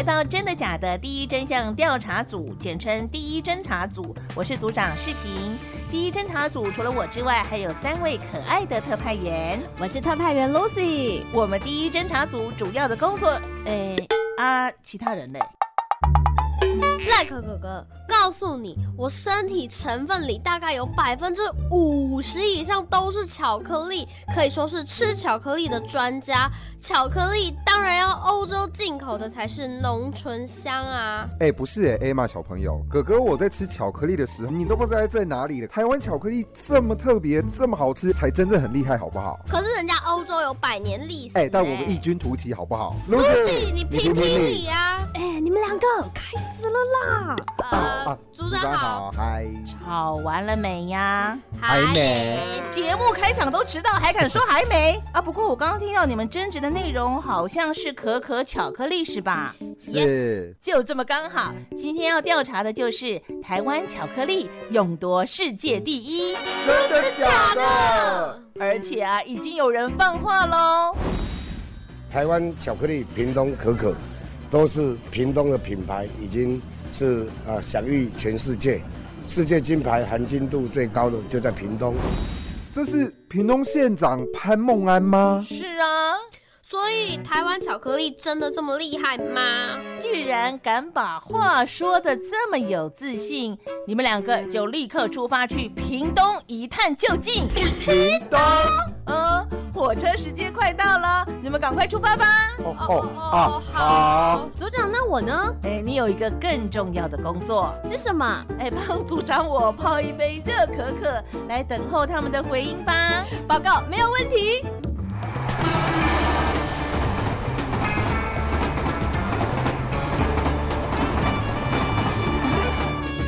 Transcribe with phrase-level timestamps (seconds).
[0.00, 4.16] 来到真的假的第一真相调查组，简称第一侦查组。
[4.34, 5.58] 我是组长视频。
[5.90, 9.60] 第一侦查组除了我之外，还有三位可爱的特派员。
[9.78, 11.20] 我是特派员 Lucy。
[11.34, 14.02] 我们第一侦查组主要的工作，诶
[14.38, 15.40] 啊，其他人嘞？
[17.08, 26.50] 赖可哥哥，告诉你，我身体成分里大概有百分之五十以上都是巧克力，可以说是吃巧克力的专家。
[26.80, 31.28] 巧克力当然要欧洲进口的才是浓醇香啊！
[31.40, 35.66] 哎，不是哎，艾玛小朋友，哥哥我在吃巧克力的时候，你都不知道在哪里了。
[35.66, 39.38] 台湾巧克力这么特别，这么好吃，才真正很厉害，好不好？
[39.48, 45.06] 可是人家欧洲有百年历史，哎，但我们异军突起，好不好？Lucy，你评评理呀！
[45.14, 47.36] 哎，你们两个开始了啦！
[47.70, 51.38] 呃，组长好，嗨，吵完了没呀？
[51.60, 52.62] 还没。
[52.70, 54.98] 节目开场都迟到，还敢说还没？
[55.12, 56.70] 啊，不过我刚刚听到你们争执的。
[56.70, 59.56] 内容好像是可可巧克力是吧？
[59.78, 61.52] 是，就这么刚好。
[61.76, 68.42] 今天要调查的就是台湾巧克力勇夺世界第一，真的假的？
[68.60, 70.96] 而且啊，已经有人放话喽。
[72.08, 73.96] 台湾巧克力、屏东可可，
[74.48, 76.62] 都是屏东的品牌，已经
[76.92, 78.82] 是啊享誉全世界，
[79.28, 81.94] 世界金牌含金度最高的就在屏东。
[82.72, 85.44] 这是屏东县长潘孟安吗？
[85.46, 86.14] 是啊。
[86.62, 89.76] 所以台湾巧克力真的这么厉害吗？
[89.98, 97.48] 既然敢把话说的这么有自信，你们两个就立刻出发去屏东一探究竟。
[97.80, 98.38] 屏东，
[99.06, 102.26] 嗯，火车时间快到了，你们赶快出发吧。
[102.58, 104.48] 哦哦哦，好。
[104.56, 105.54] 组长，那我呢？
[105.62, 108.44] 哎，你有一个更重要的工作是什么？
[108.58, 113.24] 哎，帮组长我泡一杯热可可，来等候他们的回音吧。
[113.48, 114.64] 报告，没有问题。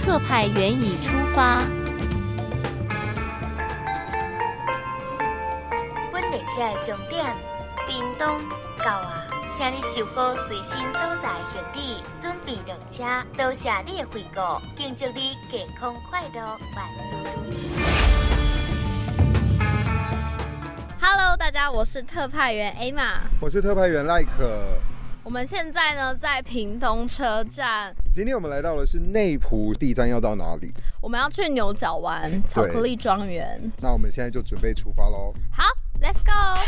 [0.05, 1.63] 特派员已出发。
[6.55, 7.25] 车的终点，
[7.89, 8.29] 屏东
[8.85, 9.27] 到啊，
[9.57, 13.27] 请你收好随身所在行李，准备上车。
[13.35, 16.41] 多谢你的惠顾，敬祝你健康快乐，
[16.77, 17.57] 万事如意。
[21.01, 24.77] Hello，大家，我是特派员 A 玛，我是特派员赖可。
[25.25, 27.95] 我们现在呢在屏东车站。
[28.13, 30.71] 今天我们来到的是内埔，第一站要到哪里？
[31.01, 33.59] 我们要去牛角湾巧克力庄园。
[33.79, 35.33] 那我们现在就准备出发喽。
[35.51, 35.65] 好
[36.03, 36.61] ，Let's go。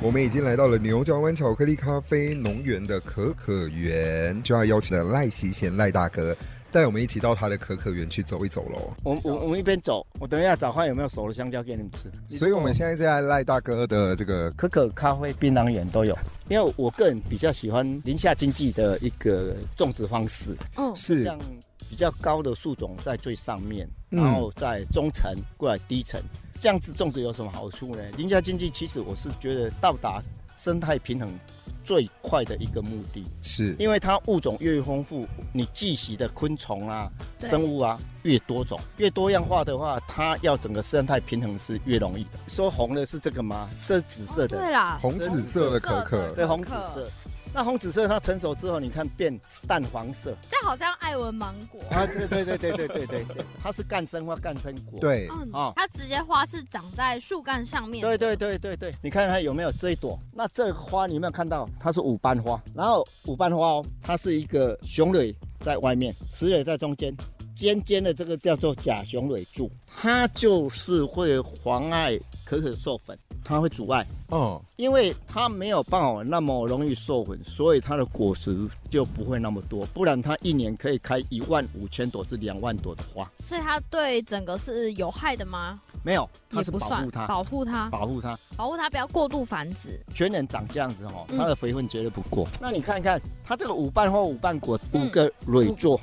[0.00, 6.36] 我们已经来到了牛角湾巧克力咖啡农园的可可园，就要邀请了赖喜贤赖大哥。
[6.70, 8.92] 带我们一起到他的可可园去走一走喽。
[9.02, 12.10] 我我我们一边走，我等一下找看有没有熟的香蕉给你们吃。
[12.28, 16.16] 所以我们现在在赖大哥的这个可可咖啡槟榔园都有。
[16.48, 21.38] 因为我个人比较喜欢林下经济的一个种植方式，嗯，是像
[21.88, 26.20] 比较高的树种在最上面，然后在中层过来低层，
[26.60, 28.02] 这样子种植有什么好处呢？
[28.16, 30.22] 林家经济其实我是觉得到达
[30.56, 31.32] 生态平衡。
[31.84, 37.08] 最快的一个目的是，因为它物种越丰富，你寄息的昆虫啊、
[37.38, 42.30] 生物啊越多种、越多样化的话，它要整个生态平衡是越容易的。
[42.48, 43.70] 说红的是这个吗？
[43.84, 47.08] 这是紫色的，对啦，红紫色的可可，对，红紫色。
[47.56, 49.34] 那红紫色它成熟之后，你看变
[49.66, 52.04] 淡黄色，这好像艾文芒果啊！
[52.06, 55.00] 对对对对对对对对，它是干生花、干生果。
[55.00, 58.02] 对，啊，它直接花是长在树干上面。
[58.02, 60.18] 对对对对对，你看它有没有这一朵？
[60.34, 61.66] 那这花你有没有看到？
[61.80, 67.16] 它是五瓣花，然后五瓣花哦，它是一个雄蕊在外面，雌蕊在中间，
[67.56, 73.18] 尖尖的这个叫做假雄蕊柱，它就是会妨碍可可授粉。
[73.46, 79.86] 它会阻碍哦，因为它没有办法那么容易授粉，所以它的果实就不会那么多。
[79.86, 83.30] 不然它一年可以开一万五千朵至两万朵的花。
[83.44, 85.80] 所以它对整个是有害的吗？
[86.02, 88.38] 没有，它也不算是保护它，保护它，保护它。
[88.56, 90.00] 保护它不要过度繁殖。
[90.12, 92.48] 全年长这样子哦，嗯它的肥分绝对不过。
[92.60, 96.00] 那你看看它这个五瓣或五瓣果，嗯五个蕊座，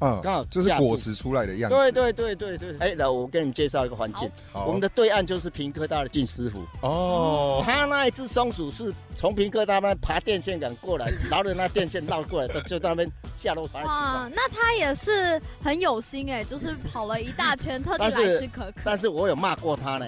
[0.00, 1.76] 嗯，刚好就是果实出来的样子。
[1.76, 2.76] 对对对对对。
[2.78, 4.30] 哎，来，我给你们介绍一个环境。
[4.52, 6.62] 好我们的对岸就是平科大的晋师傅。
[6.82, 18.74] 哦，他那一只松鼠是从平科大那爬电线杆过来，绕着那电线绕过来，就到那边下楼把它吃哇。，那他也是很有心哎，就是跑了一大圈，特地来吃可可。
[18.84, 20.06] 但是我有骂过他呢。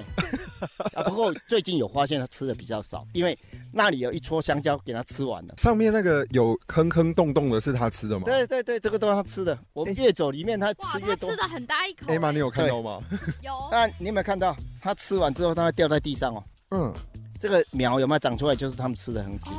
[0.94, 3.36] 啊，不过最近有发现他吃的比较少，因为
[3.72, 5.54] 那里有一撮香蕉给他吃完了。
[5.56, 8.24] 上面那个有坑坑洞洞的是他吃的吗？
[8.26, 9.58] 对对对，这个都是他吃的。
[9.80, 11.36] 我们越走里面，它，吃越多它吃。
[11.36, 12.06] 的很大一口。
[12.08, 13.00] 哎妈，你有看到吗？
[13.42, 13.52] 有。
[13.70, 16.44] 那你有没有看到它吃完之后，它会掉在地上哦？
[16.70, 16.94] 嗯，
[17.38, 19.50] 这个苗有没有长出来，就是它们吃的痕迹。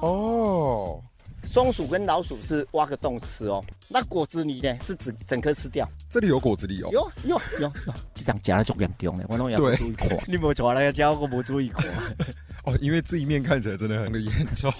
[0.00, 1.00] 哦，
[1.44, 5.88] 松鼠跟老鼠是挖个洞吃哦，那果子狸呢是整整颗吃掉。
[6.10, 6.90] 这里有果子狸哦。
[6.92, 10.18] 有有有有，这张夹的足严重的，我拢也对 没注意看。
[10.26, 11.84] 你无带那个夹，我没注意看。
[12.66, 14.72] 哦，因为这一面看起来真的很严重。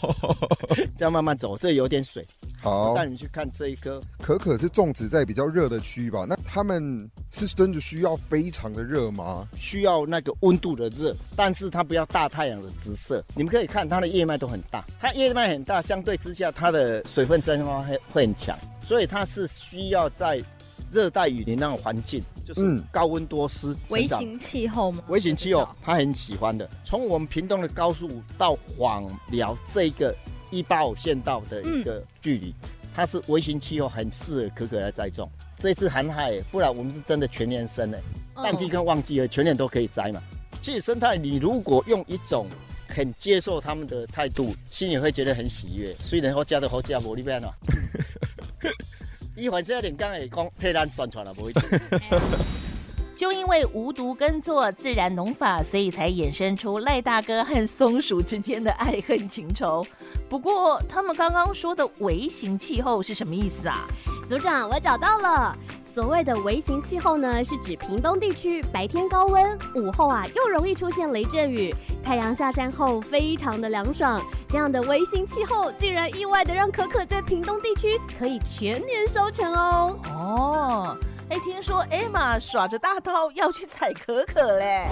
[0.98, 2.26] 这样慢慢走，这有点水。
[2.60, 4.02] 好我带你去看这一棵。
[4.20, 6.26] 可可是种植在比较热的区域吧？
[6.28, 9.46] 那他们是真的需要非常的热吗？
[9.56, 13.22] 需要那个温度的热，但是它不要大太阳的直射。
[13.36, 20.42] 你们可以看它的叶脉都很大，它叶脉很大，相对之下它的水分蒸发会会很强，所以它是需要在
[20.90, 25.02] 热带雨林那种环境，就是嗯高温多湿、微型气候吗？
[25.08, 26.68] 微型气候，他很喜欢的。
[26.84, 30.14] 从我们屏东的高速到访寮这个
[30.50, 32.54] 一八五县道的一个距离，
[32.94, 35.28] 它是微型气候，很适合可可来栽种。
[35.58, 38.00] 这次寒害，不然我们是真的全年生的，
[38.34, 40.22] 淡季跟旺季的全年都可以栽嘛。
[40.62, 42.46] 其实生态，你如果用一种
[42.88, 45.94] 很接受他们的态度，心里会觉得很喜悦。
[46.00, 47.52] 虽然我家的好家无你变啊。
[49.36, 51.52] 伊反正连讲会讲替咱宣传了，不会。
[53.14, 59.86] 就因为无毒耕作、自然农法，所以才衍生出赖大哥和松鼠之间的爱恨情仇。
[60.28, 63.86] 不过，他们刚刚说的微型气候是什么意思啊？
[64.28, 65.56] 组长，我找到了。
[65.96, 74.20] 所谓的微型气候呢，是指屏东地区白天高温，午后啊又容易出现雷阵雨，太阳下山后非常的凉爽。
[74.46, 79.98] 这样的微型气候，竟然意外的让可可在屏东地区可以全年收成哦。
[80.14, 80.96] 哦，
[81.30, 84.88] 哎，听说艾玛耍着大刀要去采可可嘞。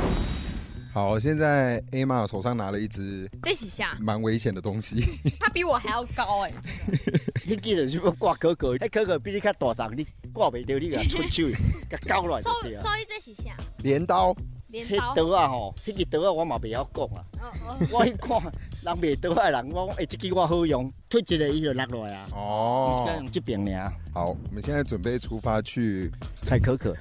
[0.94, 5.05] 好，现在 A 玛手上拿了一只这几下，蛮危险的东西。
[5.41, 6.52] 它比我还要高哎。
[7.44, 11.50] 你记得是要挂可可，哎可可比你较大张，你挂袂掉，你给它出手，
[11.91, 12.82] 甲搞乱就收对啊。
[12.85, 14.32] 收一这几下，镰刀，
[14.70, 15.14] 迄镰刀。
[15.17, 17.25] 刀啊吼，迄个刀啊我嘛袂晓讲啊。
[17.43, 18.41] 哦哦我一看
[18.85, 22.29] 人卖刀的人，我讲哎，这支我好用，推一个伊就落落来啊。
[22.32, 26.08] 哦你是用这边尔，好，我们现在准备出发去，
[26.44, 26.96] 采可可，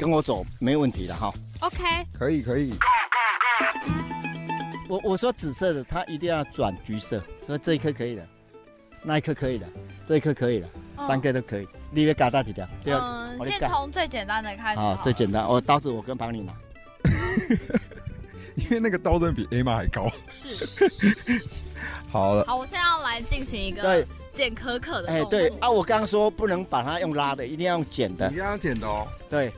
[0.00, 1.30] 跟我走没问题的哈。
[1.60, 1.84] OK，
[2.18, 2.72] 可以可以。
[4.88, 8.26] 我我说紫色的，它一定要转橘色，所以这一颗可以的，
[9.02, 9.66] 那一颗可以的，
[10.06, 10.66] 这一颗可以的，
[10.96, 11.68] 哦三颗都可以。
[11.90, 12.66] 你要嘎大几条？
[12.82, 12.98] 这样
[13.38, 14.96] 嗯，先从最简单的开始好。
[14.96, 15.46] 最简单。
[15.46, 16.54] 我刀子我跟帮你拿。
[18.56, 20.10] 因为那个刀真的比 A 玛还高。
[20.30, 21.46] 是。
[22.10, 25.38] 好了，好，我现在要来进行一个对剪可可的哎，动作。
[25.38, 28.34] 对啊，我刚刚说不能把它用拉的，一定要用剪的一。
[28.34, 29.06] 定要剪的哦。
[29.28, 29.52] 对，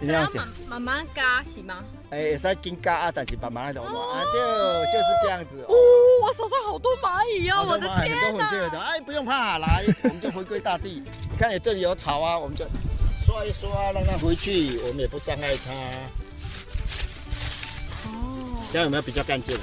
[0.00, 0.68] 一是要定要剪慢。
[0.68, 1.76] 慢慢嘎是吗？
[2.10, 4.38] 哎，会使紧加啊，但是慢慢的啊，就，
[4.86, 5.64] 就是这样子。
[5.68, 5.74] 哦，
[6.22, 8.48] 我手上好多蚂蚁哦，我的天哪！
[8.68, 8.80] 哪！
[8.80, 11.02] 哎，不用怕，来，我们就回归大地。
[11.30, 12.64] 你看，这里有草啊，我们就
[13.24, 15.72] 刷一刷，让它回去，我们也不伤害它。
[18.08, 18.16] 哦
[18.72, 19.56] 这样有没有比较干净？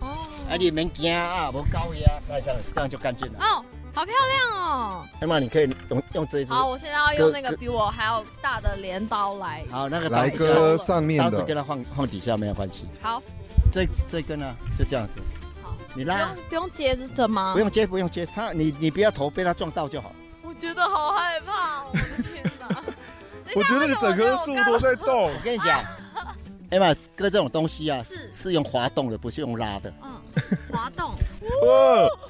[0.00, 3.38] 哦啊，你免惊啊，无高压，那这样这样就干净了。
[3.40, 5.04] 哦，好漂亮哦！
[5.20, 6.52] 艾玛你可以用用这一支。
[6.52, 9.64] 好，我现在要用那个比我还要大的镰刀来。
[9.70, 12.86] 好，那个来刀割上面的刀子给它放放底下没有关系。
[13.02, 13.22] 好，
[13.72, 15.18] 这这根呢，就这样子。
[15.62, 17.52] 好，你拉不用，不用接着吗？
[17.52, 20.12] 不用接，不用接，它你你不要头被它撞到就好。
[20.42, 22.82] 我觉得好害怕，我的天哪！
[23.54, 25.32] 我觉得你整棵树都在动我。
[25.42, 25.80] 跟你讲，
[26.70, 30.20] 艾玛，割这种东西啊，是是用滑动的，不是用拉的，嗯，
[30.72, 31.10] 滑动，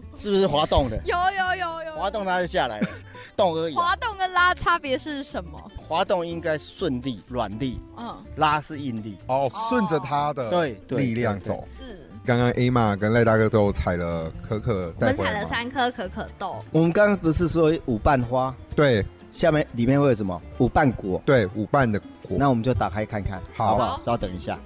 [0.16, 0.96] 是不是滑动的？
[1.06, 1.92] 有有有有。
[1.96, 2.88] 滑动它就下来了，
[3.36, 3.82] 动而已啊。
[3.82, 5.60] 滑动跟拉差别是什么？
[5.76, 9.16] 滑动应该顺力、软力，嗯，拉是硬力。
[9.28, 11.68] 哦，顺着它的对对力量对走。
[11.78, 12.08] 是。
[12.24, 15.48] 刚刚 A 玛跟赖大哥都有采了可可我们采了？
[15.48, 20.40] 三颗可可豆，我们刚刚不是说五瓣花，对下面里面会有什么？
[20.58, 21.20] 五瓣果。
[21.26, 22.36] 对，五瓣的果。
[22.38, 23.98] 那我们就打开看看，好好不好？
[23.98, 24.56] 稍等一下。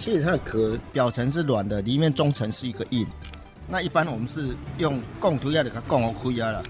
[0.00, 3.06] 其实它的壳表层是软的，里面中层是一个硬。
[3.68, 6.62] 那一般我们是用贡图要给它贡开啊了，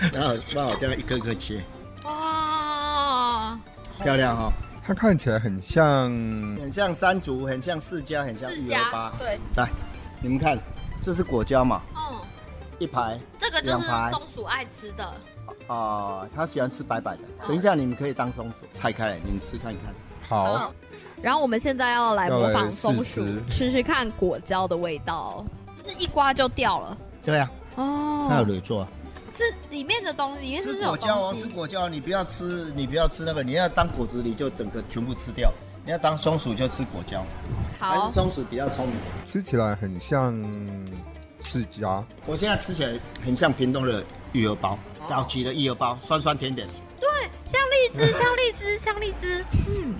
[0.10, 1.62] 然后帮我这样一颗一颗切。
[2.04, 3.60] 哇
[4.02, 4.50] 漂亮哈、
[4.82, 6.10] 它看起来很像，
[6.58, 9.12] 很像山竹，很像释迦，很像释迦玉儿巴。
[9.18, 9.68] 对，来，
[10.22, 10.58] 你们看，
[11.02, 12.18] 这是果胶嘛，嗯，
[12.78, 15.14] 一排这个就是松鼠爱吃的。
[15.66, 17.22] 哦，它喜欢吃白白的。
[17.46, 19.94] 等一下你们可以当松鼠拆开来，你们吃看看。
[20.26, 20.74] 好，嗯
[21.22, 25.44] 然后我们现在要来模仿松鼠吃吃吃看果胶的味道，
[25.82, 26.96] 就是一刮就掉了。
[27.24, 28.88] 对啊，哦它有哦，蕊做啊。
[29.32, 35.52] 是里面的东西，里面是果胶哦，吃果胶，你不要吃，你不要吃那个，你要当果子你就整个全部吃掉。
[35.84, 37.24] 你要当松鼠就吃果胶，
[37.78, 38.96] 好还好是，松鼠比较聪明。
[39.26, 40.34] 吃起来很像
[41.40, 46.68] 释迦，我现在吃起来很像屏东的芋儿包，早期的芋儿包，酸酸甜甜。
[47.00, 47.08] 对，
[47.50, 49.94] 像荔枝，像荔枝，像荔枝，嗯，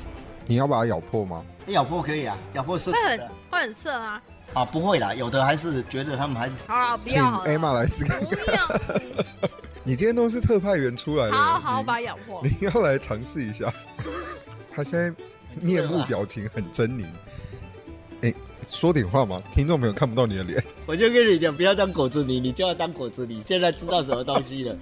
[0.50, 1.45] 你要把它咬破吗？
[1.69, 4.21] 咬破可以啊，咬破是会很的会很涩吗？
[4.52, 8.57] 啊，不会啦，有的还是觉得他们还是好了，不请要好了，Emma 来试看不看。
[8.57, 8.69] 要，
[9.85, 12.42] 你今天都是特派员出来的，好好，我你把它咬破。
[12.42, 13.73] 你要来尝试一下。
[14.75, 15.14] 他现在
[15.61, 17.04] 面部表情很狰狞。
[18.23, 18.35] 哎，
[18.66, 23.40] 说点话嘛，听众朋友看不到你的脸，我就跟你讲，不要当果子狸，你就要当果子狸。
[23.40, 24.76] 现在知道什么东西了？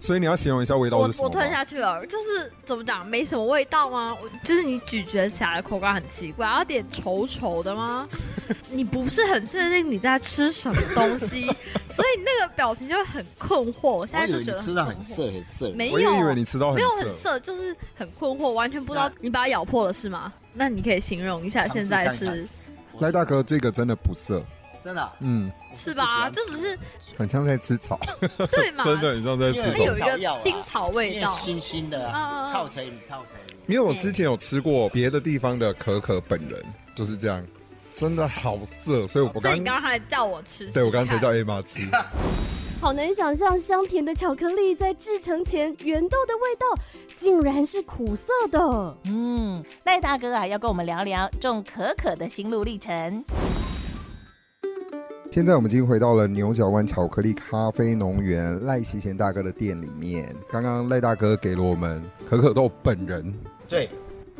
[0.00, 1.32] 所以你要形容一下味道我我是什么我？
[1.32, 4.16] 吞下去了，就是怎么讲，没什么味道吗？
[4.22, 8.08] 我就是你咀嚼起来的口感很奇怪，有点稠稠的吗？
[8.72, 11.46] 你不是很确定你在吃什么东西，
[11.94, 13.90] 所以那个表情就会很困惑。
[13.90, 15.70] 我现在就觉得吃到很涩很涩。
[15.72, 20.32] 没有，我以为你吃到很没有很涩，就是很困惑，完全不知道你把它咬破了是吗？
[20.54, 22.48] 那你可以形容一下现在是
[22.98, 24.42] 赖大哥，这个真的不涩，
[24.82, 26.30] 真的啊、嗯，是吧？
[26.30, 26.78] 就只是
[27.18, 27.98] 很像在吃草，
[28.50, 28.84] 对嘛？
[28.84, 29.94] 真的很像在吃草它有。
[29.96, 33.36] 一个青草味道，新新的嗯嗯啊，嗯臭菜你臭菜。
[33.66, 37.44] 因为我之前有吃过别的地方的可可本人，就是这样，
[37.92, 41.86] 真的好涩，所以我刚刚刚还叫我吃，对我刚才叫 Emma 吃，
[42.80, 46.82] 好难想象香甜的巧克力在制成前原豆的味道
[47.18, 48.96] 竟然是苦涩的。
[49.04, 53.22] 嗯，赖大哥啊，要跟我们聊聊种可可的心路历程。
[55.32, 60.34] 现在我们已经回到了牛角湾巧克力咖啡农园赖喜贤大哥的店里面。
[60.50, 63.32] 刚刚赖大哥给了我们可可豆本人，
[63.68, 63.88] 对，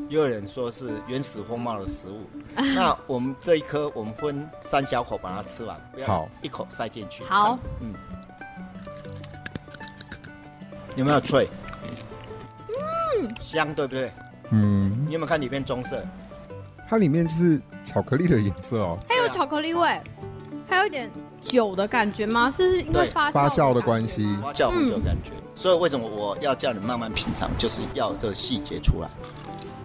[0.09, 2.26] 也有人说是原始风貌的食物。
[2.75, 7.23] 那我们这一颗，我们分三小口把它吃完，不要一口塞进去。
[7.23, 7.94] 好，嗯，
[10.97, 11.49] 有没有脆？
[12.68, 14.11] 嗯，香，对不对？
[14.50, 16.04] 嗯，你有没有看里面棕色？
[16.88, 20.00] 它里面就是巧克力的颜色哦，还有巧克力味，
[20.70, 21.10] 还有一点
[21.40, 22.48] 酒的感觉吗？
[22.48, 24.24] 是因为对发发酵的的关系。
[24.40, 25.32] 发酵母的感觉。
[25.56, 29.08] 所以为什么我要叫你慢慢品尝，就是要这个细节出来。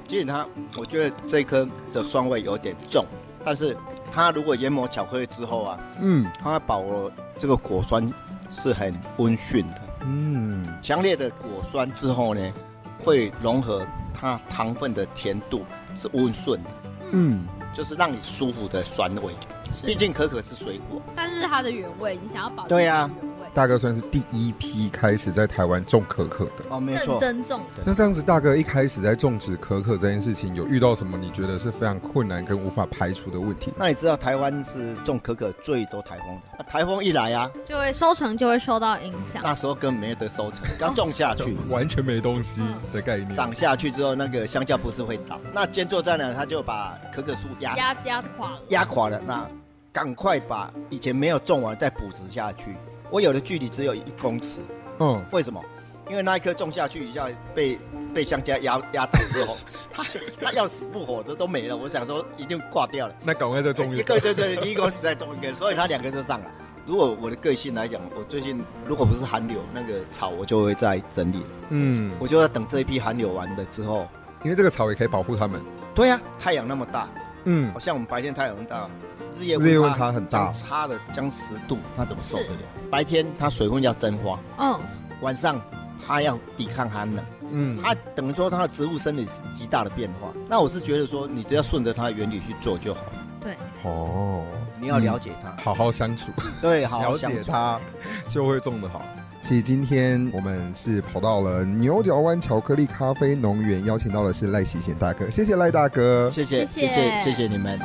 [0.07, 0.45] 其实它，
[0.77, 3.03] 我觉得这一颗的酸味有点重，
[3.43, 3.75] 但是
[4.11, 8.07] 它如果研磨巧克力之后啊，嗯它保了这个果酸
[8.51, 9.81] 是很温驯的。
[10.05, 12.53] 嗯，强烈的果酸之后呢，
[12.99, 15.65] 会融合它糖分的甜度
[15.95, 16.69] 是温顺的，
[17.11, 19.33] 嗯，就是让你舒服的酸味。
[19.75, 26.63] 是毕竟可可是水果，但是它的原味，你想要保留对啊原味，大哥算是第一批开始在台湾种可可的。
[26.69, 27.19] 哦，没认错。
[27.19, 27.83] 真种的。
[27.85, 33.73] 那这样子，大哥一开始在种植可可这件事情，有遇到什么你觉得是非常困难跟无法排除的问题？
[33.77, 39.41] 那你知道台湾是种可可最多台风的，那 台风一来啊，就会收成就会受到影响。
[39.43, 42.61] 那时候根本没得收成， 刚种下去， 完全没东西
[42.93, 43.33] 的概念。
[43.33, 45.39] 长下去之后，那个香蕉不是会倒？
[45.53, 49.47] 那监作站呢，他就把可可树压压压垮了，压垮了，那
[49.95, 52.75] 赶快把以前没有种完再补植下去。
[53.09, 54.59] 我有的距离只有一公尺，
[54.99, 55.63] 嗯，为什么？
[56.09, 57.79] 因为那一棵种下去一下被
[58.13, 59.55] 被香蕉压压倒之后，
[59.93, 60.03] 它
[60.41, 61.77] 它要死不活的都没了。
[61.77, 63.15] 我想说一定挂掉了。
[63.23, 64.03] 那赶快再种一个。
[64.03, 66.47] 对对对，你一公尺再种一个，所以它两个就上来。
[66.85, 71.49] 如果我的个性来讲，我最近如果不是寒流，那个草我就会再整理了。
[71.69, 74.05] 嗯，我就要等这一批寒流完了之后。
[74.43, 75.59] 因为这个草也可以保护它们。
[75.95, 77.09] 对呀、太阳那么大，
[77.45, 77.71] 嗯。
[77.73, 78.89] 好像我们白天太阳很大，
[79.33, 80.51] 日夜日夜温差很大。
[80.51, 82.59] 差的将十度，它怎么受得了？
[82.91, 84.79] 白天它水分要蒸发，嗯，
[85.21, 85.59] 晚上
[86.05, 90.29] 它要抵抗寒冷，嗯，它等于说它的植物生理是极大的变化。
[90.47, 93.01] 那我是觉得说，你只要顺着它的原理去做就好，
[93.41, 94.45] 对，哦，
[94.79, 97.37] 你要了解它，好好相处，对，好好了相处。
[97.37, 97.79] 解它，
[98.27, 99.01] 就会种得好。
[99.47, 105.29] 其实今天我们是跑到了牛角湾巧克力咖啡农园邀请到的是赖喜贤大哥。
[105.29, 106.31] 谢谢赖大哥。
[106.31, 107.79] 谢谢谢谢谢谢你们。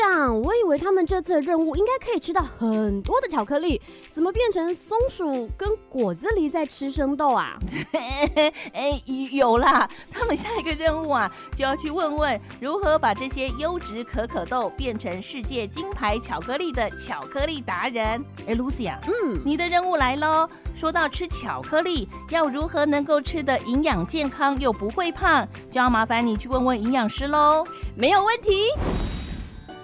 [0.00, 3.80] 组长，长，我以为他们这次的任务应该可以吃到很多的巧克力，
[4.12, 7.58] 怎么变成松鼠跟果子狸在吃生豆啊？
[8.72, 9.00] 哎，
[9.32, 18.24] 有啦，他们下一个任务啊，就要去问问如何把这些优质可可豆变成世界金牌巧克力的巧克力达人。
[18.46, 20.48] 哎，Lucy 啊，嗯，你的任务来喽。
[20.74, 27.66] 说到吃巧克力，要如何能够吃的营养健康又不会胖，就要麻烦你去问问营养师喽。
[27.94, 28.70] 没有问题。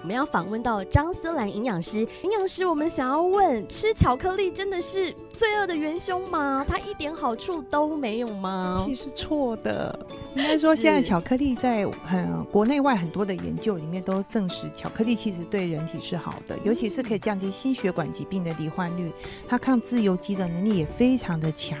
[0.07, 6.65] 我们要访问到张思兰营养师，营养师，我们想要问：吃巧克力真的是罪恶的元凶吗？
[6.67, 8.75] 它一点好处都没有吗？
[8.83, 9.97] 其实错的，
[10.33, 19.11] 应该说现在巧克力在很国内外很多的研究里面都证实，巧克力其实对人体是好的，尤其是可以降低心血管疾病的罹患率，
[19.47, 21.77] 它抗自由基的能力也非常的强。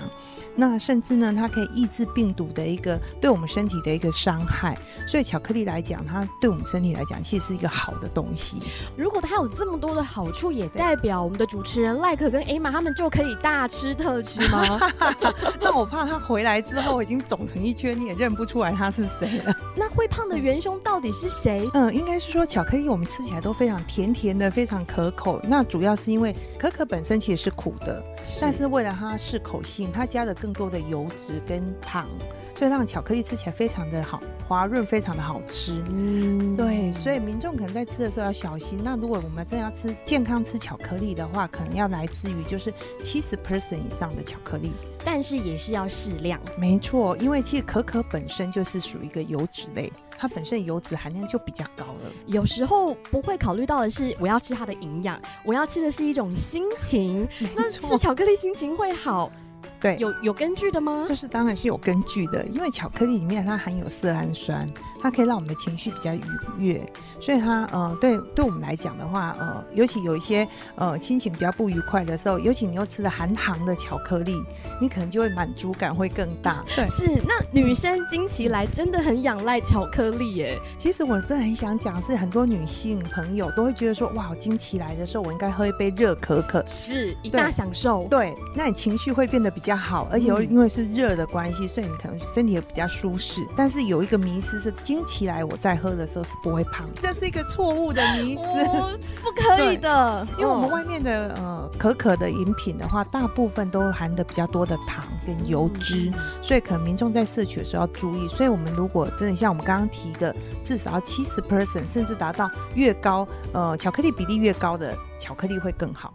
[0.59, 4.75] 那甚至呢，它可以抑制病毒的一个对我们身体的一个伤害，
[5.07, 8.57] 所以巧克力来讲，它对我们身体来讲，其实是一个好的东西。
[8.95, 14.77] 如果它有这么多的好处，也代表我们的主持人赖可跟艾玛他们就可以大吃特吃吗？
[15.61, 19.55] 那我怕他回来之后已经肿成一圈，你也认不出来他是谁了。
[19.73, 21.69] 那会胖的元凶到底是谁？
[21.73, 25.37] 嗯，应该是说巧克力我们吃起来都非常甜甜的，非常可口。
[25.43, 28.01] 那主要是因为可可本身其实是苦的，
[28.39, 32.07] 但是为了它适口性，它加了更多的油脂跟糖，
[32.55, 35.83] 所以让巧克力吃起来非常的好滑润，非常的好吃。
[35.89, 38.79] 嗯，对，所以民众可能在吃的时候要小心。
[38.81, 42.73] 那如果我们真要吃健康吃巧克力的话，可能要来自于就是
[43.03, 44.71] 七十 percent 以上的巧克力，
[45.03, 46.39] 但是也是要适量。
[46.57, 52.11] 没错，因为其实可可本身就是属于一个油脂类，它本身油脂含量就比较高了。
[52.25, 57.27] 有时候不会考虑到的是，我要吃它的营养，我要吃的是一种心情。
[57.55, 59.31] 那吃巧克力心情会好。
[59.79, 61.03] 对，有有根据的吗？
[61.07, 64.67] 这是当然是有根据的，因为巧克力里面它含有色氨酸，
[64.99, 66.23] 它可以让我们的情绪比较愉
[66.57, 74.43] 悦，所以它呃对对我们来讲的话，呃尤其有一些呃心情比较不愉快的时候，尤其你又吃了含糖的巧克力，
[74.81, 76.65] 你可能就会满足感会更大。
[76.75, 80.59] 对，是那女生经期来真的很仰赖巧克力耶。
[80.75, 88.07] 其实我真的很想讲，是很多女性朋友都会觉得说，哇，经期来的时候我应该喝一杯热可可，是一大享受。
[88.09, 89.66] 对，那你情绪会变得比较。
[89.67, 93.45] 比较好，而且又因为是热的关系，所以你可能身体也比较舒适。
[93.53, 100.25] 但是有一个迷思是，经期来我在喝的时候是不会胖，这是一个错误的迷思， 不可以的。
[100.39, 108.25] 因为我们外面的呃可可的饮品的话，大部分都含的比较多的糖跟油脂，所以可能民众在摄取的时候要注意。
[108.29, 116.13] 所以我们如果真的像我们刚刚提的，至少要七十 percent，甚至达到越高呃巧克力比例越高的巧克力会更好。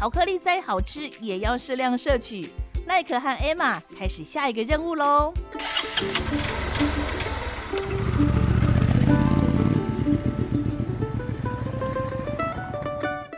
[0.00, 2.48] 巧克力再好吃，也要适量摄取。
[2.86, 5.30] 奈可和艾玛开始下一个任务喽。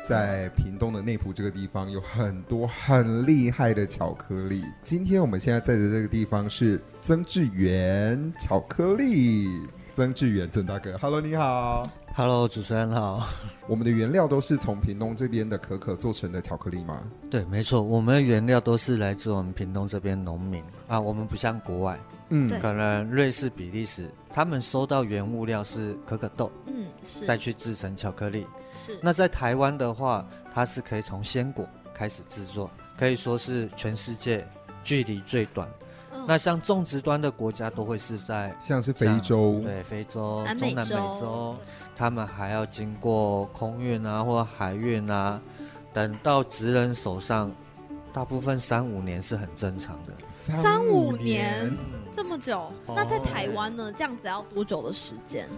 [0.07, 4.65] 在屏东的内埔这个地方，有很多很厉害的巧克力。
[4.85, 9.49] 今天我们现在在的这个地方是曾志源巧克力。
[9.95, 11.83] 曾志远，曾大哥，Hello，你好
[12.15, 13.27] ，Hello，主持人好。
[13.69, 17.03] 我们的原料都是从屏东这边的可可做成的巧克力吗？
[17.31, 21.01] 对，没错，我们的原料都是来自我们屏东这边农民啊。
[21.01, 21.99] 我们不像国外，
[22.31, 28.47] 嗯，可能瑞士、比利时，他们收到原物料是可可豆，嗯，是再去制成巧克力。
[28.75, 28.99] 是。
[29.03, 34.47] 那在台湾的话，它是可以从鲜果开始制作，可以说是全世界
[34.83, 35.69] 距离最短。
[36.27, 41.57] 那像种植端的国家都会是在像是非洲，对非洲、中南美洲，
[41.97, 45.41] 他们还要经过空运啊或海运啊，
[45.93, 47.51] 等到职人手上，
[48.13, 50.13] 大部分三五年是很正常的。
[50.31, 51.73] 三五年
[52.15, 53.93] 这么久，那在台湾呢？
[53.93, 55.49] 这样子要多久的时间？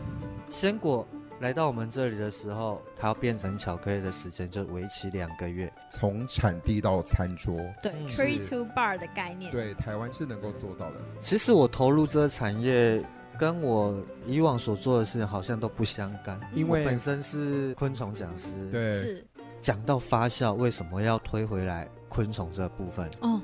[0.50, 1.06] 鲜果。
[1.40, 7.54] 来到我们这里的时候，它要变成巧克力的时间就为期两个月，从产地到餐桌。
[7.82, 9.50] 对，tree to bar 的概念。
[9.50, 10.96] 对，台湾是能够做到的。
[11.20, 13.04] 其实我投入这个产业，
[13.38, 18.48] 跟我以往所做的事情好像都不相干，因为本身是昆虫讲师。
[18.70, 19.26] 对，是
[19.60, 23.10] 讲到发酵，为什么要推回来昆虫这部分？
[23.20, 23.42] 哦，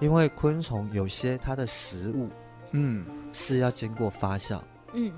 [0.00, 2.28] 因为昆虫有些它的食物，
[2.72, 4.60] 嗯，是要经过发酵，
[4.92, 5.12] 嗯。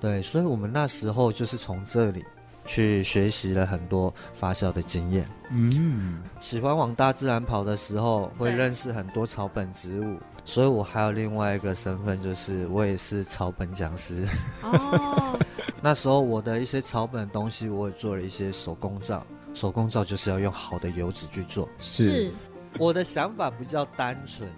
[0.00, 2.24] 对，所以我们那时候就是从这里
[2.64, 5.26] 去学习了很多发酵的经验。
[5.50, 10.18] 嗯，喜欢往大自然跑的时候，会认识很多草本植物。
[10.44, 14.24] 所以我还有另外一个身份，就是我也是草本讲师。
[14.62, 15.36] 哦，
[15.82, 19.26] 那时候我的一些草本东西，我也做了一些手工皂。
[19.54, 21.68] 手工皂就是要用好的油脂去做。
[21.78, 22.30] 是，
[22.78, 24.48] 我的想法比较单纯。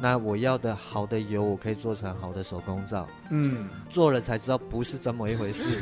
[0.00, 3.06] 那我要的好的油，我可以做成好的手工皂。
[3.30, 5.78] 嗯，做了才知道不是这么一回事。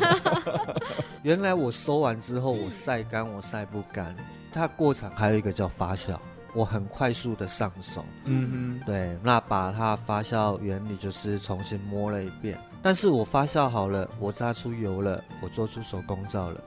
[1.22, 4.14] 原来我收完之后，我晒干，我晒不干。
[4.52, 6.18] 它过程还有一个叫发酵，
[6.52, 8.04] 我很快速的上手。
[8.24, 12.59] 嗯哼，对，那把它发酵原理就是重新摸了一遍。
[12.83, 16.61] 但是我发酵好了，我榨出油了，我做出手工皂了。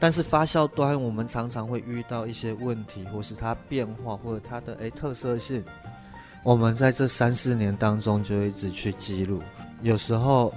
[0.00, 5.64] 但是发酵端，我们常常会遇到一些问题，或是它变化，或者它的诶特色性。
[6.42, 9.42] 我们在这三四年当中就一直去记录。
[9.82, 10.52] 有时候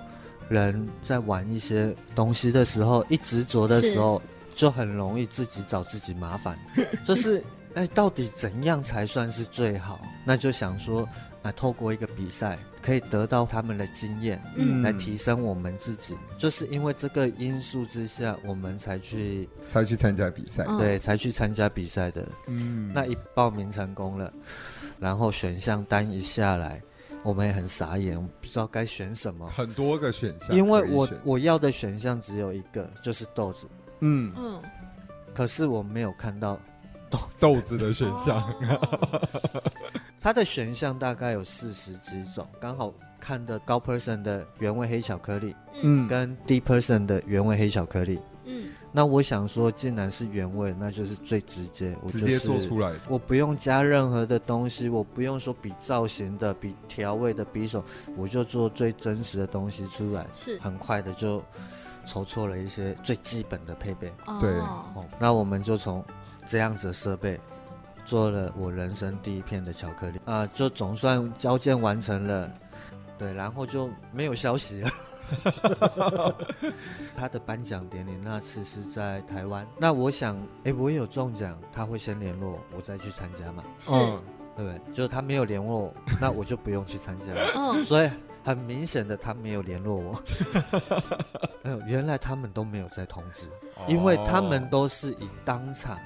[0.49, 4.21] 人在玩一些东西的时候，一执着的时候，
[4.55, 6.57] 就很容易自己找自己麻烦。
[7.05, 9.99] 就是哎，到底怎样才算是最好？
[10.25, 11.07] 那就想说，
[11.41, 12.57] 啊，透过一个比赛。
[12.83, 16.17] 可以得到他们的经验，嗯，来提升我们自己。
[16.35, 22.27] 就是因为这个因素之下，我们才去才去参加比赛，对，才去参加比赛的。
[22.47, 24.33] 嗯，那一报名成功了，
[25.01, 26.79] 然后选项单一下来，
[27.23, 29.49] 我们也很傻眼，不知道该选什么。
[29.49, 33.67] 很多个选项，因为我我要的选项只有一个，就是豆子。
[34.01, 34.61] 嗯嗯，
[35.33, 36.59] 可是我没有看到
[37.09, 38.53] 豆豆子的选项。
[40.21, 48.30] 它的选项大概有四十几种，刚好看的高 person 的原味黑巧克力，嗯，跟低 person 的原味黑巧克力，嗯，
[48.91, 57.83] 那我想说，既然是原味，那就是最直接，我直接做出来，我不用加任何的东西，我不用说比造型的、比调味的、比手，
[58.17, 61.41] 我就做最真实的东西出来，是很快的就
[62.05, 64.53] 筹措了一些最基本的配备，对，
[65.19, 66.03] 那我们就从
[66.45, 67.39] 这样子的设备。
[68.03, 72.51] 做了我人生第一片的巧克力啊，就总算交件完成了，
[73.15, 74.89] 对，然后就没有消息了。
[77.15, 83.63] 他的颁奖典礼那次是在台湾，那我想，哎，我也有中奖，他会先联络我再去参加嘛？
[83.91, 84.21] 嗯，
[84.55, 84.81] 对不对？
[84.93, 87.31] 就是他没有联络我， 那我就不用去参加。
[87.55, 88.09] 嗯，所以
[88.43, 90.21] 很明显的他没有联络我。
[91.87, 93.47] 原来他们都没有在通知，
[93.87, 95.97] 因为他们都是以当场。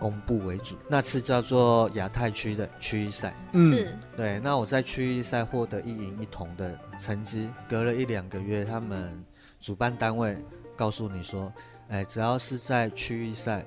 [0.00, 4.38] 公布为主，那次叫做亚太区的区域赛，嗯对。
[4.40, 9.24] 那我在区域赛获得一银一铜的成绩，隔了一两个月，他们
[9.60, 10.36] 主办单位
[10.76, 11.52] 告诉你说，
[11.88, 13.64] 哎，只要是在区域赛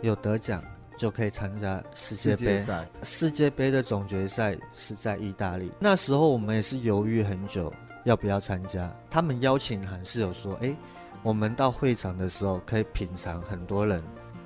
[0.00, 0.62] 有得奖，
[0.96, 2.64] 就可以参加世界杯。
[3.02, 7.72] 世界杯的总决赛是在意大利，那时候我们也是犹豫很久，
[8.04, 8.94] 要不要参加。
[9.10, 10.76] 他们邀请函是有说，哎，
[11.22, 14.02] 我们到会场的时候可以品尝很多人。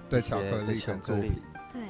[0.09, 1.33] 的巧克力巧克力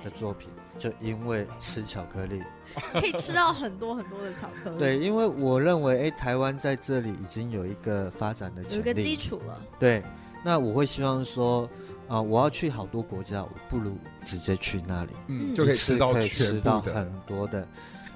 [0.05, 2.43] 的作品，就因为吃巧克力，
[2.93, 4.79] 可以吃到很多很多的巧克力。
[4.79, 9.61] 对，因为我认为，哎，台湾在这里已经有一个发展的有一个基础了。
[9.79, 10.03] 对，
[10.45, 11.69] 那我会希望说，
[12.09, 17.67] 啊，我要去好多国家，我不如直接去那里，嗯，就可以吃到可以吃到很多的，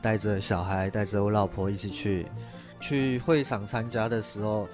[0.00, 2.26] 带着小孩，带着我老婆一起去，
[2.80, 4.68] 去会场参加的时候。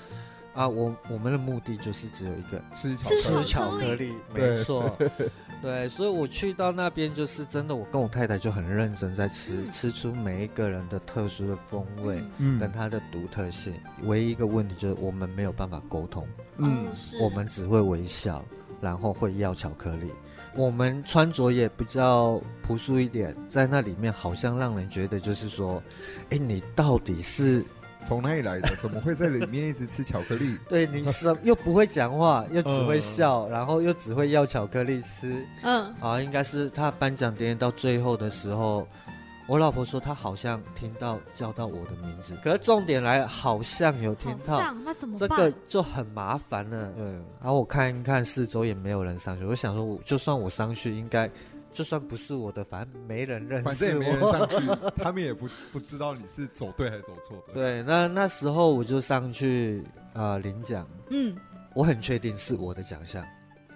[0.59, 4.93] 啊，我我们的目的就是只有一个吃吃巧克力，没错，
[5.63, 13.73] 对，所以我去到那边就是真的，我跟我太太就很认真在吃，吃出每一个人的特殊的风味，嗯，跟它的独特性。
[14.03, 16.87] 唯一一个问题就是我们没有办法沟通，嗯，
[17.23, 18.45] 我们只会微笑，
[18.81, 20.13] 然后会要巧克力。
[20.57, 25.81] 我们穿着也比较朴素一点，在那里面好像让人觉得就是说，
[26.31, 27.65] 哎，你到底是。
[28.03, 28.69] 从哪里来的？
[28.77, 30.57] 怎么会在里面一直吃巧克力？
[30.69, 35.45] 对，你是又不会讲话，又只会笑，然后又只会要巧克力吃。
[35.63, 38.87] 嗯，啊，应该是他颁奖典礼到最后的时候，
[39.47, 46.93] 我老婆说她好像听到叫到我的名字，可是重点来，好像有听到，那怎么这个就很麻烦了。
[46.97, 51.29] 嗯，然后我看一看四周也没有人上去，我想说，我就算我上去，应该。
[51.79, 54.57] 就算不是我的，反正没人认识，反正也没人上去，
[55.01, 57.55] 他们也不不知道你是走对还是走错的。
[57.55, 61.37] 对，那那时候我就上去啊领奖，嗯，
[61.77, 63.25] 我很确定是我的奖项，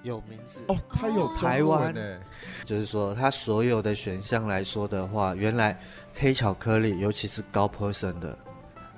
[0.03, 0.63] 有名字。
[0.67, 1.95] 哦，他有台湾。
[1.95, 2.21] 呢，
[2.65, 5.79] 就是说他所有的选项来说的话，原来
[6.13, 8.37] 黑巧克力，尤其是高 person 的，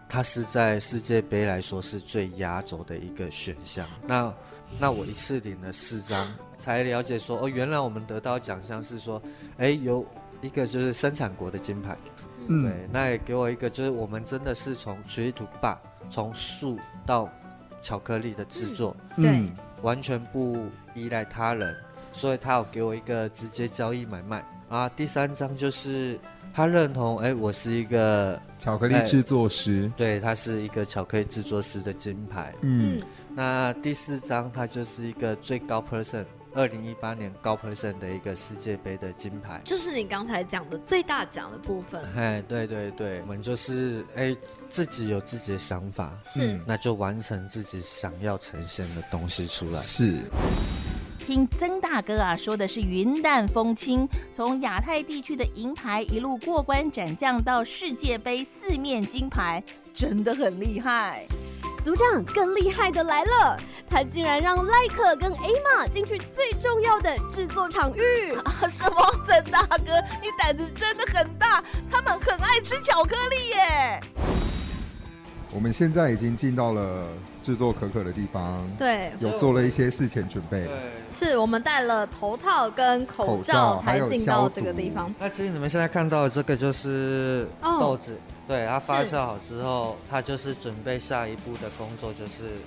[0.09, 3.87] 它是在世界杯来说是最压轴的一个选项。
[4.07, 4.33] 那
[4.79, 9.23] 那我一次领了四张，才了解说哦，原来我们得到奖项是说，
[9.59, 10.05] 哎，有
[10.41, 11.97] 一个就是生产国的金牌，
[12.49, 15.77] 对，那也给我一个就是我们真的是从 tree to bar，
[16.11, 17.31] 从树到
[17.81, 19.49] 巧克力的制作，对，
[19.83, 21.77] 完全不依赖他人，
[22.13, 24.89] 所以他有给我一个直接交易买卖啊。
[24.91, 26.19] 第三张就是。
[26.57, 32.55] 他认同，哎，我是一个巧克力制作师，对他是一个巧克力制作师的金牌。
[32.61, 33.03] 嗯，
[33.35, 36.25] 那第四张他就是一个最高 person
[36.55, 42.01] 二零一八年高 percent 的一个世界杯的金牌，就是你刚才讲的最大奖的部分。
[42.15, 44.37] 哎，对对对，我们就是哎
[44.69, 49.81] 自己有自己的想法，是，那就完成自己想要呈现的东西出来。
[49.81, 50.21] 是。
[51.25, 61.25] 听曾大哥啊说的是云淡风轻，从亚太地区的银牌一路过关斩将到世界杯四面金牌，真的很厉害。
[61.83, 63.59] 组长更厉害的来了，
[63.89, 68.35] 他竟然让赖克跟艾玛进去最重要的制作场域。
[68.45, 69.03] 啊什么？
[69.27, 74.01] 曾大哥，你胆子真的很大，他们很爱吃巧克力耶。
[75.55, 77.07] 我们现在已经进到了
[77.41, 80.69] 制作可可的地方，对，有做了一些事前准备，
[81.13, 85.15] 是我们戴了头套跟口罩才进到这个地方。
[85.21, 92.59] 那其实你们现在看到这个就是豆子，对，它发酵好之后，它就是准备下一步的工作，就是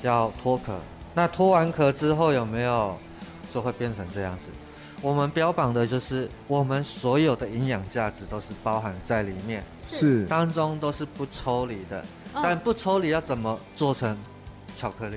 [0.00, 0.78] 要脱壳。
[1.14, 2.96] 那脱完壳之后有没有
[3.52, 4.50] 就会变成这样子？
[5.00, 12.04] 我们标榜的就是我们所有的营养价值都是包含在里面，是当中都是不抽离的。
[12.34, 14.16] 但不抽离要怎么做成
[14.76, 15.16] 巧克力？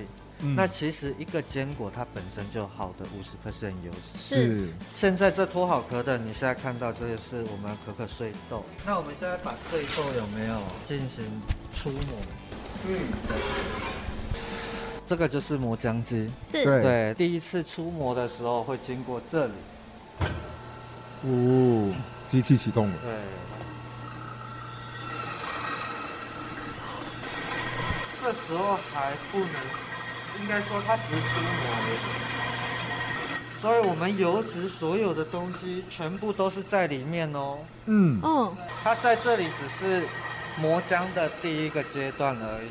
[0.55, 4.17] 那其实一个坚果它本身就好的五十 percent 油脂。
[4.17, 4.67] 是。
[4.91, 8.63] 现在这脱好壳的，你现在看到这个是我们可可碎豆。
[8.83, 11.23] 那我们现在把碎豆有没有进行
[11.71, 12.19] 出磨？
[12.87, 12.97] 嗯。
[15.11, 16.31] 这个就是磨浆机。
[16.41, 16.63] 是。
[16.63, 17.13] 对。
[17.15, 19.51] 第一次出磨的时候会经过这里。
[21.23, 21.93] 哦，
[22.25, 22.93] 机器启动了。
[23.03, 23.11] 对。
[28.23, 29.49] 这时候还不能，
[30.41, 33.61] 应该说它只是出磨而已。
[33.61, 37.57] 所以我们油脂所有的东西全部都是在里面哦。
[37.87, 38.17] 嗯。
[38.23, 38.55] 嗯。
[38.81, 40.07] 它在这里只是
[40.57, 42.69] 磨浆的第一个阶段而已。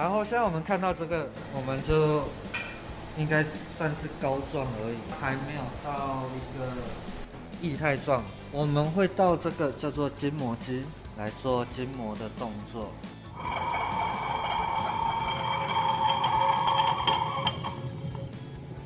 [0.00, 2.22] 然后现在我们看到这个，我们就
[3.18, 3.44] 应该
[3.76, 6.72] 算是膏状而已，还没有到一个
[7.60, 8.22] 液态状。
[8.50, 10.84] 我们会到这个叫做筋膜机
[11.18, 12.88] 来做筋膜的动作。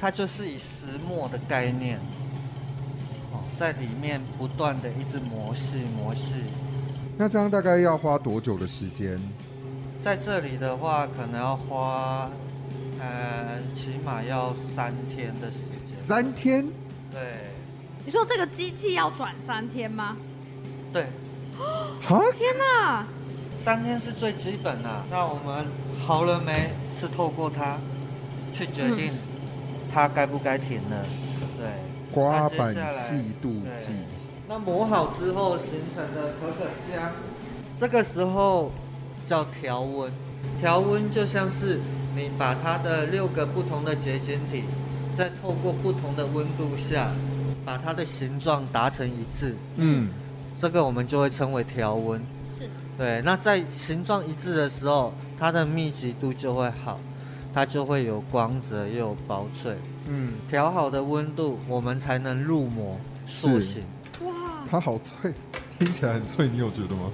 [0.01, 1.97] 它就是以石磨的概念，
[3.33, 6.43] 哦，在里面不断的一直磨细磨细。
[7.17, 9.17] 那这样大概要花多久的时间？
[10.05, 12.29] 在这里的话，可能要花，
[13.01, 15.95] 呃，起码要三天的时间。
[15.95, 16.63] 三天？
[17.11, 17.21] 对。
[18.05, 20.19] 你说这个机器要转三天吗？
[20.93, 21.07] 对。
[22.03, 22.21] 哈？
[22.37, 23.07] 天哪！
[23.63, 25.05] 三天是最基本的。
[25.11, 25.65] 那我们
[26.07, 26.75] 好了没？
[26.95, 27.79] 是透过它
[28.53, 29.15] 去决定
[29.91, 31.03] 它该不该停了。
[31.57, 31.67] 对。
[32.13, 33.95] 刮板细度计。
[34.47, 37.09] 那磨好之后形成的可可浆，
[37.81, 38.71] 这个时候。
[39.27, 40.11] 叫调温，
[40.61, 41.81] 调温就像是
[42.15, 44.65] 你把它的六个不同的结晶体，
[45.17, 47.11] 在透过不同的温度下，
[47.65, 49.55] 把它的形状达成一致。
[49.77, 50.11] 嗯，
[50.61, 52.21] 这个我们就会称为调温。
[52.59, 52.69] 是。
[52.97, 57.01] 对，那在形状一致的时候，它的密集度就会好，
[57.53, 59.75] 它就会有光泽又有薄脆。
[60.07, 63.83] 嗯，调好的温度，我们才能入模塑形。
[64.25, 64.33] 哇，
[64.71, 65.33] 它好脆，
[65.79, 67.11] 听起来很脆，你有觉得吗？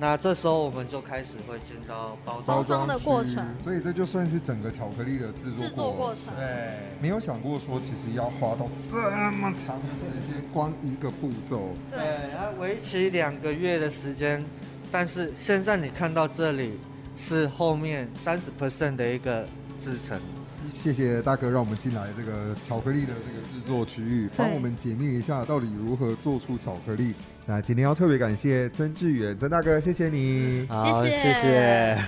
[0.00, 6.34] 那这时候我们就开始会进到包包装的过程，所以这就算是整个巧克力的制作制作过程。
[6.36, 6.70] 对，
[7.02, 11.74] 没有想过说其实要花到这么长的时间，光一个步骤。
[11.90, 14.42] 对，它为期两个月的时间，
[14.90, 16.78] 但是现在你看到这里
[17.14, 19.44] 是后面三十 percent 的一个
[19.84, 20.18] 制成。
[20.66, 27.14] 谢谢大哥，让我们进来这个巧克力的这个制作区域，帮我们解密一下到底如何做出巧克力。
[27.46, 31.98] 那今天要特别感谢曾志远曾大哥，谢谢你，好，谢谢。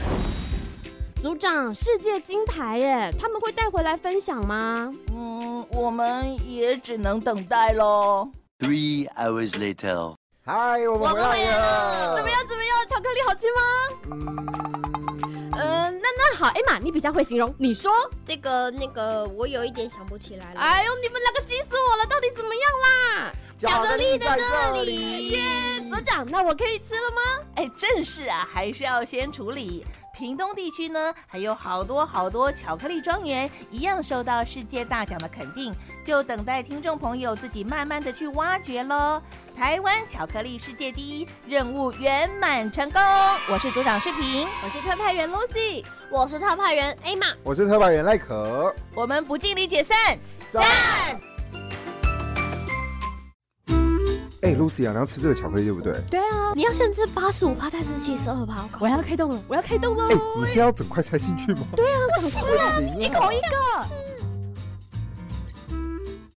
[1.23, 4.93] 组长，世界金牌耶，他们会带回来分享吗？
[5.15, 8.29] 嗯，我们也只能等待喽。
[8.59, 12.41] Three hours later，嗨，我们回来了，怎么样？
[12.49, 12.73] 怎么样？
[12.89, 13.63] 巧克力好吃吗？
[15.07, 15.12] 嗯。
[16.23, 17.93] 嗯，那那好，艾玛，你比较会形容，你说
[18.25, 20.61] 这个那个，我有一点想不起来了。
[20.61, 23.33] 哎呦，你们两个急死我了，到底怎么样啦？
[23.59, 25.41] 巧克力在这里，耶！
[25.91, 27.47] 组长，那我可以吃了吗？
[27.57, 29.85] 哎，正事啊，还是要先处理。
[30.23, 39.21] 屏东地区呢，还有好多好多巧克力庄园，一样受到世界大奖的肯定，就等待听众朋友自己慢慢的去挖掘喽。
[39.57, 43.03] 台湾巧克力世界第一，任务圆满成功。
[43.51, 50.63] 我是组长视频，我是特派员 Lucy，我是特派员 A 玛，我是特派员赖可，我们不尽力解散，散。
[54.43, 55.95] 哎，Lucy 啊，你要吃这个巧克力对不对？
[56.11, 58.69] 对啊，你要先吃八十五趴，再吃七十二趴。
[58.81, 60.09] 我要开动了，我要开动了。
[60.09, 61.61] 哎，你是要整块塞进去吗？
[61.77, 64.12] 对啊，不行，一口一个。